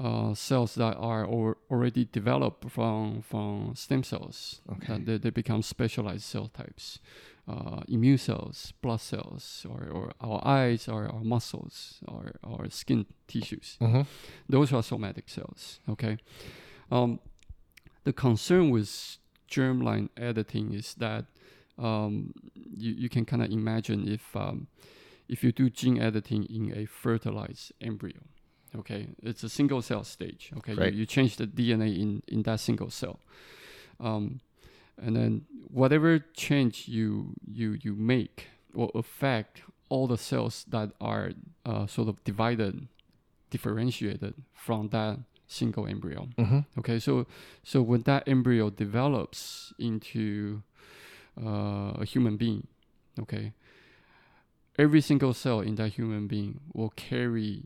[0.00, 4.60] uh, cells that are or already developed from from stem cells.
[4.72, 4.94] Okay.
[4.94, 6.98] That they, they become specialized cell types.
[7.46, 13.04] Uh, immune cells, blood cells, or, or our eyes, or our muscles, or our skin
[13.28, 13.76] tissues.
[13.82, 14.00] Mm-hmm.
[14.48, 15.78] Those are somatic cells.
[15.90, 16.16] Okay.
[16.90, 17.18] Um,
[18.04, 19.18] the concern with
[19.50, 21.26] germline editing is that
[21.78, 24.68] um, you, you can kind of imagine if um,
[25.28, 28.20] if you do gene editing in a fertilized embryo.
[28.74, 30.50] Okay, it's a single cell stage.
[30.56, 30.92] Okay, Right.
[30.94, 33.20] you, you change the DNA in in that single cell,
[34.00, 34.40] um,
[35.02, 41.32] and then whatever change you you you make will affect all the cells that are
[41.66, 42.88] uh, sort of divided,
[43.50, 46.28] differentiated from that single embryo.
[46.38, 46.60] Mm-hmm.
[46.78, 47.26] Okay, so
[47.62, 50.62] so when that embryo develops into
[51.40, 52.66] uh, a human being,
[53.20, 53.52] okay,
[54.78, 57.62] every single cell in that human being will carry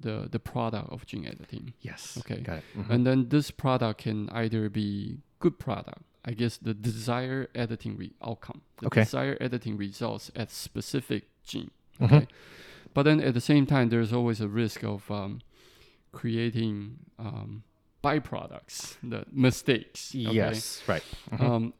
[0.00, 2.16] the the product of gene editing, Yes.
[2.20, 2.40] Okay.
[2.40, 2.64] Got it.
[2.76, 2.90] Mhm.
[2.90, 6.02] and then this product can either be good product.
[6.24, 8.60] I guess the desired editing re- outcome.
[8.80, 9.02] The Okay.
[9.04, 11.70] desired editing results at specific gene.
[12.00, 12.04] Mhm.
[12.12, 12.26] Okay.
[12.94, 15.40] But then at the same time, there's always a risk of um,
[16.12, 17.62] creating um,
[18.02, 20.14] byproducts, the mistakes.
[20.14, 20.32] okay?
[20.34, 20.82] Yes.
[20.88, 21.04] Right.
[21.30, 21.40] Mhm.
[21.40, 21.74] Um,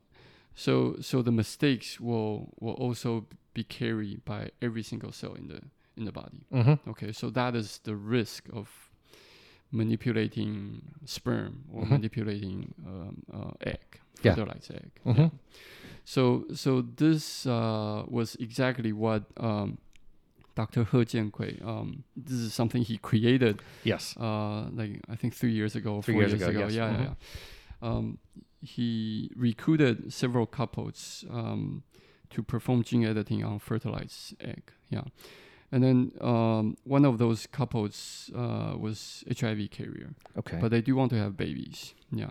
[0.55, 5.61] so so the mistakes will will also be carried by every single cell in the
[5.97, 6.45] in the body.
[6.53, 6.91] mm-hmm.
[6.91, 8.91] Okay, so that is the risk of
[9.73, 11.91] manipulating sperm or Mhm.
[11.91, 14.35] manipulating um, uh, egg, Yeah.
[14.35, 14.91] fertilized egg.
[15.05, 15.31] Mhm.
[16.05, 19.79] So so this uh, was exactly what um,
[20.55, 20.85] Dr.
[20.85, 24.17] He Jiankui, um, this is something he created Yes.
[24.17, 26.67] uh, like I think three years ago, Three four years years, ago, ago.
[26.67, 26.75] yes.
[26.75, 26.99] Yeah, Mhm.
[27.01, 27.15] yeah,
[27.83, 27.89] yeah.
[27.89, 28.19] Um,
[28.61, 31.83] he recruited several couples um,
[32.31, 34.73] to perform gene editing on fertilized egg.
[34.91, 35.05] Yeah,
[35.71, 40.59] and then um, one of those couples uh, was HIV carrier, Okay.
[40.61, 41.95] but they do want to have babies.
[42.11, 42.31] Yeah,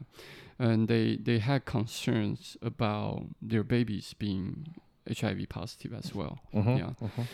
[0.60, 4.76] and they they had concerns about their babies being
[5.08, 6.40] HIV positive as well.
[6.54, 6.78] Mhm.
[6.80, 6.94] yeah.
[7.08, 7.28] Mhm.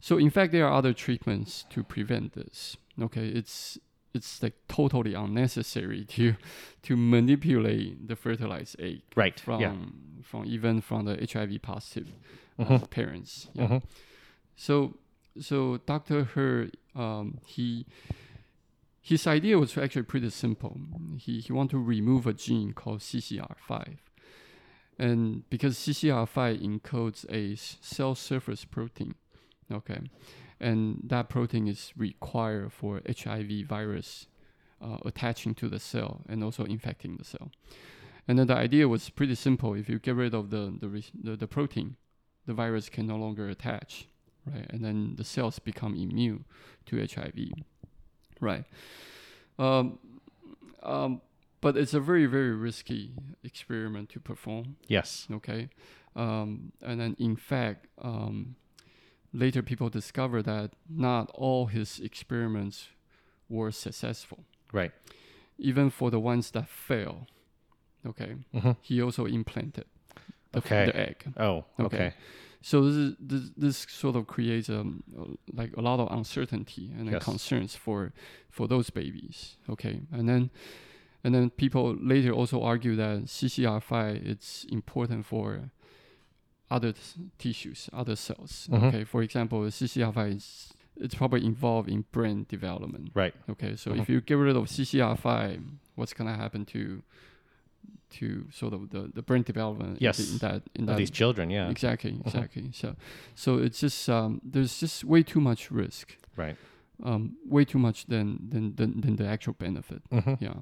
[0.00, 2.76] So in fact, there are other treatments to prevent this.
[3.00, 3.78] Okay, it's
[4.14, 6.34] it's like totally unnecessary to
[6.82, 9.38] to manipulate the fertilized egg Right.
[9.38, 9.74] from yeah.
[10.22, 12.08] from even from the HIV positive
[12.58, 12.90] uh, Mhm.
[12.90, 13.48] parents.
[13.54, 13.80] Yeah.
[14.56, 14.96] So
[15.38, 16.24] so Dr.
[16.34, 17.86] Her um, he
[19.10, 20.80] his idea was actually pretty simple.
[21.18, 23.96] He he wanted to remove a gene called CCR5.
[24.98, 29.16] And because CCR5 encodes a cell surface protein,
[29.72, 29.98] okay,
[30.60, 34.28] and that protein is required for HIV virus
[34.80, 37.50] uh, attaching to the cell and also infecting the cell.
[38.28, 39.74] And then the idea was pretty simple.
[39.74, 40.88] If you get rid of the the,
[41.24, 41.96] the, the protein,
[42.46, 44.06] the virus can no longer attach,
[44.46, 44.66] right?
[44.70, 46.44] And then the cells become immune
[46.86, 47.38] to HIV,
[48.40, 48.64] right?
[49.58, 49.98] Um,
[50.82, 51.20] um,
[51.60, 53.12] but it's a very very risky
[53.44, 54.76] experiment to perform.
[54.88, 55.26] Yes.
[55.30, 55.68] Okay,
[56.16, 58.56] um, and then in fact, um,
[59.32, 62.88] later people discovered that not all his experiments
[63.48, 64.44] were successful.
[64.72, 64.92] Right.
[65.58, 67.26] Even for the ones that fail,
[68.06, 68.76] okay, Mhm.
[68.80, 69.84] he also implanted
[70.52, 70.86] the, Okay.
[70.86, 71.32] the egg.
[71.36, 71.64] Oh.
[71.78, 71.96] Okay.
[71.96, 72.14] Okay.
[72.62, 76.90] So this is, this this sort of creates um uh, like a lot of uncertainty
[76.98, 77.24] and Yes.
[77.24, 78.12] concerns for
[78.50, 79.56] for those babies.
[79.68, 80.50] Okay, and then
[81.24, 85.70] and then people later also argue that CCR5 it's important for
[86.70, 88.68] other t- tissues, other cells.
[88.70, 88.82] Mhm.
[88.88, 93.10] Okay, for example, CCR5 is it's probably involved in brain development.
[93.14, 93.34] Right.
[93.48, 94.00] Okay, so Mhm.
[94.02, 95.62] if you get rid of CCR5,
[95.94, 97.02] what's gonna happen to
[98.18, 100.16] to sort of the, the brain development Yes.
[100.18, 101.50] the- in that in Of that these children.
[101.50, 101.70] Yeah.
[101.70, 102.26] Exactly, Mhm.
[102.26, 102.70] exactly.
[102.72, 102.96] So,
[103.34, 106.56] so it's just um, there's just way too much risk, Right.
[107.02, 110.02] um, way too much than than than, than the actual benefit.
[110.10, 110.36] Mhm.
[110.40, 110.60] Yeah.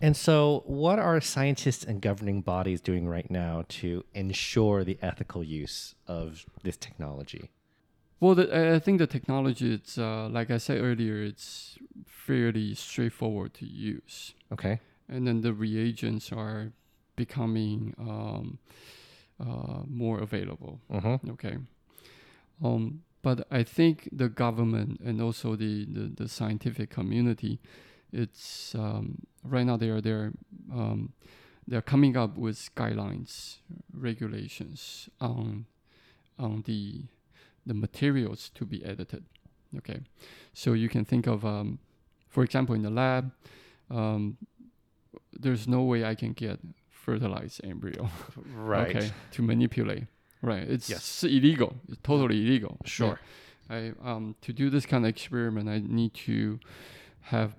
[0.00, 5.42] And so, what are scientists and governing bodies doing right now to ensure the ethical
[5.42, 7.50] use of this technology?
[8.20, 12.74] Well, the, I- I think the technology, it's uh, like I said earlier, it's fairly
[12.74, 14.80] straightforward to use, Okay.
[15.08, 16.72] And then the reagents are
[17.16, 18.58] becoming um,
[19.40, 20.80] uh, more available.
[20.90, 21.30] Mm-hmm.
[21.30, 21.56] Okay.
[22.62, 27.60] Um, but I think the government and also the, the, the scientific community,
[28.12, 30.32] it's um, right now they're they're
[30.72, 31.12] um,
[31.66, 33.58] they're coming up with guidelines,
[33.92, 35.66] regulations on
[36.38, 37.02] on the
[37.66, 39.24] the materials to be edited.
[39.76, 40.00] Okay,
[40.54, 41.78] so you can think of, um,
[42.28, 43.30] for example, in the lab,
[43.90, 44.38] um,
[45.32, 46.58] there's no way I can get
[46.90, 48.08] fertilized embryo.
[48.54, 48.96] Right.
[48.96, 50.04] Okay, to manipulate.
[50.42, 50.68] Right.
[50.68, 51.24] It's Yes.
[51.24, 51.76] illegal.
[51.88, 52.78] It's totally illegal.
[52.84, 53.18] Sure.
[53.70, 53.76] Yeah.
[53.76, 56.58] I um to do this kind of experiment, I need to
[57.32, 57.54] have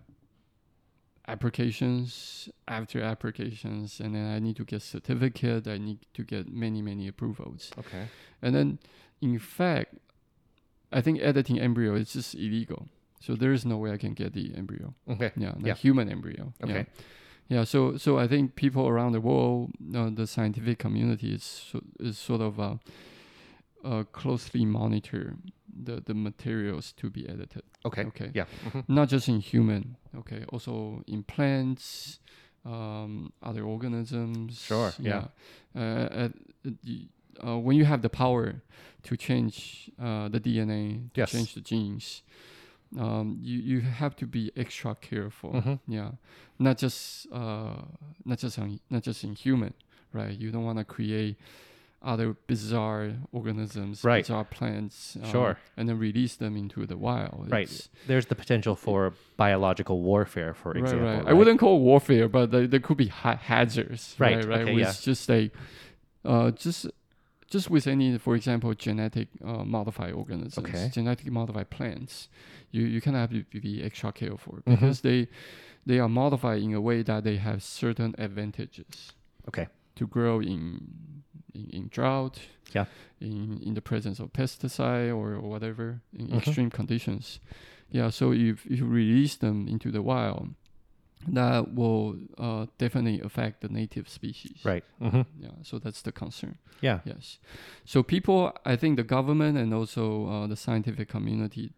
[1.28, 5.68] applications after applications, and then I need to get certificate.
[5.68, 8.08] I need to get many many approvals, Okay.
[8.42, 8.80] and then
[9.22, 9.96] in fact,
[10.92, 12.88] I think editing embryo is just illegal.
[13.22, 14.94] So there is no way I can get the embryo.
[15.08, 15.32] Okay.
[15.36, 15.76] Yeah, the Yeah.
[15.76, 16.54] human embryo.
[16.64, 16.74] Okay.
[16.74, 17.04] Yeah.
[17.50, 21.82] Yeah, so so I think people around the world, uh, the scientific community is so,
[22.00, 22.76] is sort of uh,
[23.84, 25.36] uh, closely monitor
[25.86, 27.64] the the materials to be edited.
[27.86, 28.04] Okay.
[28.06, 28.32] Okay.
[28.34, 28.46] Yeah.
[28.66, 28.84] mhm.
[28.88, 29.96] Not just in human.
[30.16, 30.44] Okay.
[30.54, 32.20] Also in plants,
[32.66, 34.62] um, other organisms.
[34.68, 35.26] Sure, yeah.
[35.76, 36.30] Uh, uh,
[36.64, 37.08] the,
[37.44, 38.62] uh, when you have the power
[39.04, 41.32] to change uh, the DNA, to Yes.
[41.32, 42.22] change the genes,
[42.98, 45.52] um, you you have to be extra careful.
[45.54, 45.80] Mhm.
[45.88, 46.12] Yeah,
[46.58, 47.82] not just uh,
[48.26, 49.74] not just on not just in human,
[50.14, 50.38] right?
[50.38, 51.38] You don't want to create
[52.02, 54.24] other bizarre organisms, Right.
[54.24, 55.58] bizarre plants, um, Sure.
[55.76, 57.48] and then release them into the wild.
[57.52, 57.90] Right.
[58.08, 61.08] There's the potential for biological warfare, for Right, example.
[61.10, 61.28] right.
[61.28, 64.16] I wouldn't call warfare, but there, there could be ha- hazards.
[64.18, 64.46] Right, Right.
[64.48, 64.62] Right.
[64.62, 64.94] okay, yeah.
[65.02, 65.52] just like,
[66.24, 66.88] uh, just
[67.50, 70.90] just with any, for example, genetic uh, modified organisms, Okay.
[70.94, 72.30] genetic modified plants,
[72.72, 74.66] you you kind of have to be extra careful Mhm.
[74.66, 75.28] because they
[75.86, 79.14] they are modified in a way that they have certain advantages
[79.48, 79.68] Okay.
[79.96, 82.40] to grow in in, in drought.
[82.76, 82.86] Yeah.
[83.20, 86.38] In in the presence of pesticide or, or whatever in Mhm.
[86.38, 87.40] extreme conditions.
[87.92, 88.12] Yeah.
[88.12, 90.54] So if if you release them into the wild,
[91.28, 94.58] that will uh, definitely affect the native species.
[94.64, 94.84] Right.
[95.00, 95.50] hmm Yeah.
[95.64, 96.58] So that's the concern.
[96.82, 97.00] Yeah.
[97.04, 97.40] Yes.
[97.86, 101.74] So people, I think the government and also uh, the scientific community,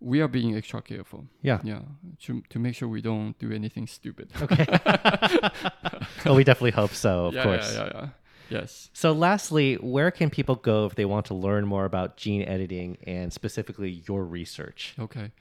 [0.00, 1.26] we are being extra careful.
[1.42, 1.60] Yeah.
[1.62, 1.80] Yeah.
[2.24, 4.30] To to make sure we don't do anything stupid.
[4.40, 4.66] Okay.
[6.24, 7.74] well, we definitely hope so, of yeah, course.
[7.74, 7.84] Yeah.
[7.84, 7.92] Yeah.
[7.94, 8.08] Yeah.
[8.48, 8.90] Yes.
[8.92, 12.96] So, lastly, where can people go if they want to learn more about gene editing
[13.04, 14.94] and specifically your research?
[14.98, 15.32] Okay.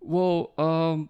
[0.00, 1.08] Well, um,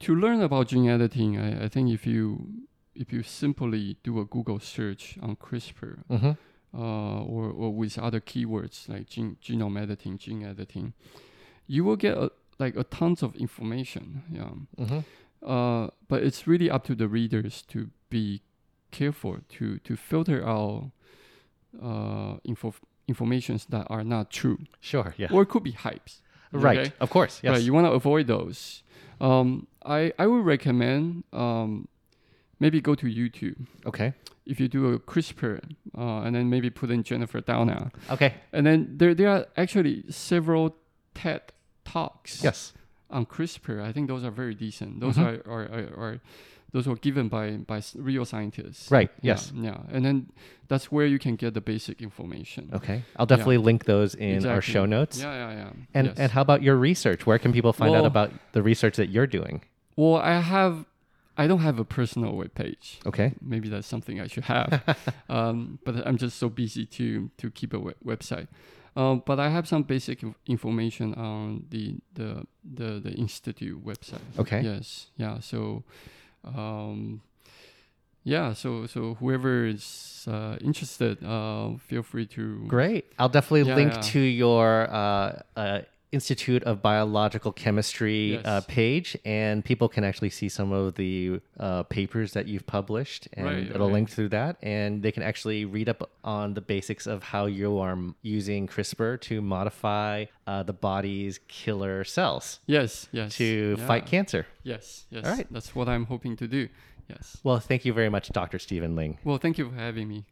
[0.00, 2.46] to learn about gene editing, I, I think if you
[2.94, 6.32] if you simply do a Google search on CRISPR Mm-hmm.
[6.74, 10.92] uh, or or with other keywords like gene genome editing, gene editing,
[11.66, 14.22] you will get a, like a tons of information.
[14.30, 14.50] Yeah.
[14.84, 14.98] Mm-hmm.
[15.46, 18.40] Uh, but it's really up to the readers to be
[18.90, 20.90] careful to to filter out
[21.82, 22.74] uh, info
[23.08, 25.14] informations that are not true Sure.
[25.16, 25.28] Yeah.
[25.32, 26.20] or it could be hypes.
[26.52, 26.78] right.
[26.78, 26.92] okay?
[27.00, 27.40] Of course.
[27.42, 27.52] Yes.
[27.52, 28.82] Right, you want to avoid those.
[29.20, 31.88] Um, I I would recommend um,
[32.60, 34.12] maybe go to YouTube okay.
[34.44, 35.60] if you do a CRISPR
[35.96, 38.34] uh, and then maybe put in Jennifer Doudna, Okay.
[38.52, 40.76] and then there there are actually several
[41.14, 41.40] TED
[41.84, 42.72] talks Yes.
[43.10, 43.80] on CRISPR.
[43.82, 45.00] I think those are very decent.
[45.00, 45.26] Those Mhm.
[45.26, 46.20] are, are, are, are
[46.72, 48.90] those were given by by real scientists.
[48.90, 49.10] Right.
[49.20, 49.52] Yeah, Yes.
[49.54, 50.30] Yeah, and then
[50.68, 52.70] that's where you can get the basic information.
[52.72, 53.02] Okay.
[53.16, 55.20] I'll definitely link those in our show notes.
[55.20, 55.70] Yeah, yeah, yeah.
[55.94, 56.18] And yes.
[56.18, 57.26] and how about your research?
[57.26, 59.62] Where can people find out about the research that you're doing?
[59.96, 60.84] well, I have.
[61.38, 62.98] I don't have a personal web page.
[63.04, 63.34] Okay.
[63.42, 64.96] maybe that's something I should have.
[65.28, 68.48] um, but I'm just so busy to to keep a we- website.
[68.96, 74.22] Um, but I have some basic information on the, the the the institute website.
[74.38, 74.62] Okay.
[74.62, 75.08] Yes.
[75.18, 75.40] Yeah.
[75.40, 75.84] So,
[76.46, 77.20] um,
[78.24, 78.52] yeah.
[78.54, 82.66] So so whoever is uh, interested, uh, feel free to.
[82.66, 83.06] Great.
[83.18, 84.00] I'll definitely Yeah, link yeah.
[84.00, 85.80] to your uh, uh,
[86.12, 91.82] Institute of Biological Chemistry uh, page, and people can actually see some of the uh,
[91.84, 93.92] papers that you've published, and Right, it'll right.
[93.94, 97.78] link through that, and they can actually read up on the basics of how you
[97.78, 103.08] are using CRISPR to modify uh, the body's killer cells Yes.
[103.12, 103.34] Yes.
[103.36, 103.86] to yeah.
[103.86, 104.46] fight cancer.
[104.62, 105.06] Yes.
[105.10, 105.24] Yes.
[105.24, 105.46] All right.
[105.50, 106.68] That's what I'm hoping to do.
[107.08, 107.38] Yes.
[107.44, 108.58] Well, thank you very much, Dr.
[108.58, 109.18] Steven Ling.
[109.24, 110.24] Well, thank you for having me.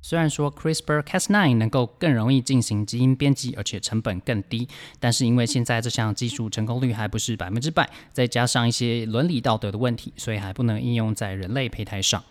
[0.00, 4.68] 虽然说 CRISPR-Cas9 能够更容易进行基因编辑，而且成本更低，
[5.00, 12.24] 但是因为现在这项技术成功率还不是百分之百，再加上一些伦理道德的问题，所以还不能应用在人类胚胎上。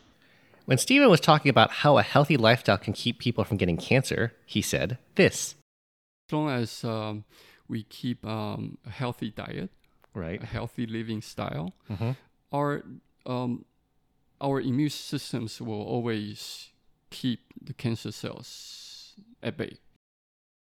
[0.66, 4.32] When Steven was talking about how a healthy lifestyle can keep people from getting cancer,
[4.48, 5.56] he said this:
[6.28, 7.24] "As long as um,
[7.68, 9.70] we keep um, a healthy diet,
[10.14, 12.16] right, a healthy living style, mm -hmm.
[12.52, 12.84] our
[13.26, 13.66] um,
[14.40, 16.72] our immune systems will always."
[17.11, 19.79] keep the cancer cells at bay.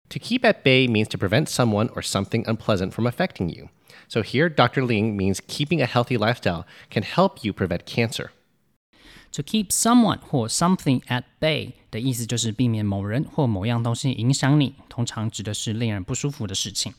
[0.09, 3.69] To keep at bay means to prevent someone or something unpleasant from affecting you.
[4.07, 4.85] So here, Dr.
[4.85, 8.31] Ling means keeping a healthy lifestyle can help you prevent cancer.
[9.31, 16.93] To keep someone 或 something at bay 的意思就是避免某人或某样东西影响你，通常指的是令人不舒服的事情。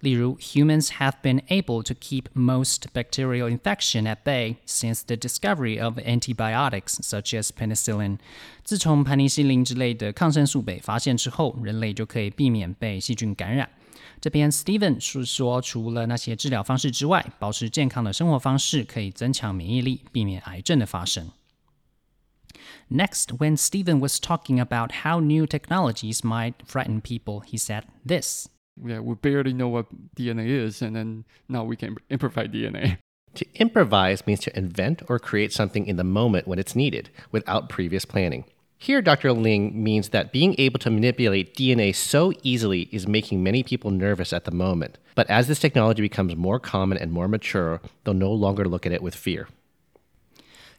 [0.00, 5.98] 例如，humans have been able to keep most bacterial infection at bay since the discovery of
[5.98, 8.18] antibiotics such as penicillin。
[8.62, 13.68] 自从盘尼西林之类的抗生素被发现之后，人类就可以避免被细菌感染。
[14.20, 21.30] 这边 Steven 是说，除了那些治疗方式之外，保持健康的生活方式可以增强免疫力，避免癌症的发生。
[22.90, 28.48] Next, when Steven was talking about how new technologies might frighten people, he said this.
[28.82, 32.98] Yeah, we barely know what DNA is, and then now we can improvise DNA.
[33.34, 37.68] To improvise means to invent or create something in the moment when it's needed, without
[37.68, 38.44] previous planning.
[38.78, 39.32] Here, Dr.
[39.32, 44.32] Ling means that being able to manipulate DNA so easily is making many people nervous
[44.32, 44.98] at the moment.
[45.16, 48.92] But as this technology becomes more common and more mature, they'll no longer look at
[48.92, 49.48] it with fear.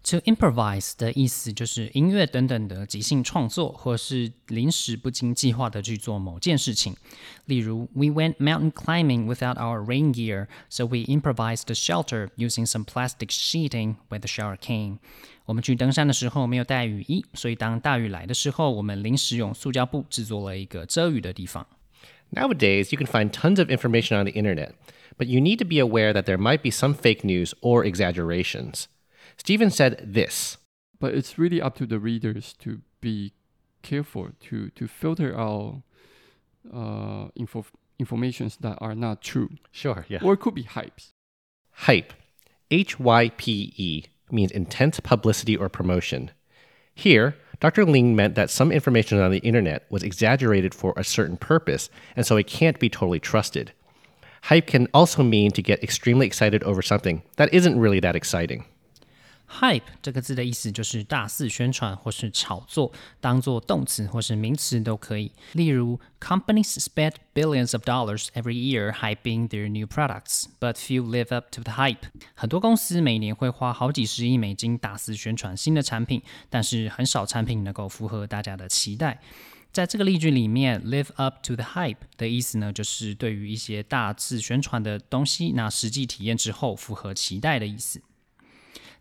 [0.05, 6.97] To improvise 的意思就是音乐等等的即兴创作，或是临时不经计划的去做某件事情。
[7.45, 13.31] 例如，We went mountain climbing without our rain gear, so we improvised a shelter using some plastic
[13.31, 14.99] sheeting when the shower came.
[15.45, 21.67] 我们去登山的时候没有带雨衣，所以当大雨来的时候，我们临时用塑胶布制作了一个遮雨的地方。
[22.33, 24.73] Nowadays, you can find tons of information on the internet,
[25.19, 28.85] but you need to be aware that there might be some fake news or exaggerations.
[29.38, 30.58] Steven said this.
[31.00, 33.34] But it's really up to the readers to be
[33.82, 35.84] careful to to filter out
[36.74, 37.66] uh, info
[38.00, 40.20] informations that are not true Sure, yeah.
[40.24, 41.12] or it could be hypes.
[41.72, 42.14] Hype,
[42.72, 46.32] H Y P E, means intense publicity or promotion.
[46.96, 47.86] Here, Dr.
[47.86, 52.26] Ling meant that some information on the internet was exaggerated for a certain purpose, and
[52.26, 53.74] so it can't be totally trusted.
[54.44, 58.66] Hype can also mean to get extremely excited over something that isn't really that exciting.
[59.60, 62.92] Hype 这个字的意思就是大肆宣传或是炒作，
[63.22, 65.32] 当做动词或是名词都可以。
[65.54, 71.62] 例如，Companies spend billions of dollars every year hyping their new products, but few live up to
[71.64, 72.10] the hype。
[72.34, 79.22] 很多公司每年会花好几十亿美金大肆宣传新的产品，但是很少产品能够符合大家的期待。
[79.72, 88.02] 在这个例句里面，live up to the hype 的意思呢，就是对于一些大肆宣传的东西，那实际体验之后符合期待的意思。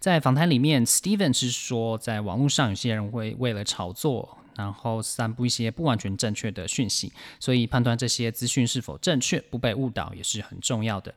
[0.04, 11.14] 在访谈里面，Steven 是说，在网络上有些人会为了炒作，然后散布一些不完全正确的讯息，所以判断这些资讯是否正确，不被误导也是很重要的。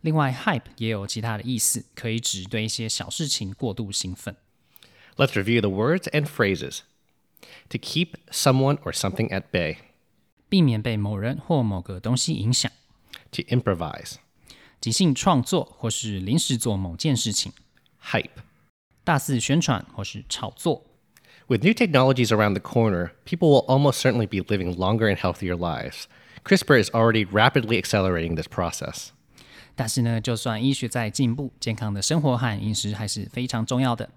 [0.00, 4.34] 另外，hype 也有其他的意思，可以指对一些小事情过度兴奋。
[5.14, 6.80] Let's review the words and phrases.
[7.68, 9.76] To keep someone or something at bay.
[10.48, 12.72] 避免被某人或某个东西影响
[13.30, 14.14] ，To improvise.
[14.80, 17.52] 即兴创作或是临时做某件事情，
[18.11, 18.29] Hype.
[19.03, 20.85] 大肆宣传或是炒作。
[21.47, 25.55] With new technologies around the corner, people will almost certainly be living longer and healthier
[25.55, 26.03] lives.
[26.43, 29.09] CRISPR is already rapidly accelerating this process.
[29.75, 34.09] 但是呢，就算医学在进步，健康的生活和饮食还是非常重要的。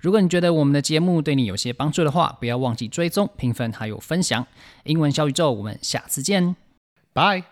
[0.00, 4.46] 如果你觉得我们的节目对你有些帮助的话，不要忘记追踪、评分还有分享。
[4.84, 6.56] 英文小宇宙，我们下次见。
[7.12, 7.51] Bye!